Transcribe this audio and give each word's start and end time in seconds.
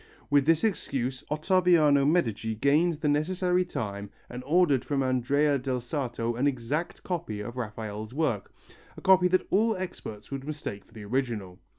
With 0.31 0.47
this 0.47 0.63
excuse 0.63 1.23
Ottaviano 1.29 2.07
Medici 2.07 2.55
gained 2.55 2.95
the 3.01 3.07
necessary 3.07 3.63
time 3.63 4.09
and 4.31 4.43
ordered 4.47 4.83
from 4.83 5.03
Andrea 5.03 5.59
del 5.59 5.79
Sarto 5.79 6.33
an 6.33 6.47
exact 6.47 7.03
copy 7.03 7.39
of 7.39 7.55
Raphael's 7.55 8.11
work, 8.11 8.51
a 8.97 9.01
copy 9.01 9.27
that 9.27 9.45
all 9.51 9.75
experts 9.77 10.31
would 10.31 10.43
mistake 10.43 10.85
for 10.85 10.93
the 10.93 11.05
original. 11.05 11.59